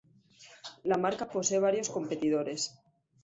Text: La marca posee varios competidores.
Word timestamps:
La 0.83 0.97
marca 0.97 1.29
posee 1.29 1.59
varios 1.59 1.89
competidores. 1.91 2.75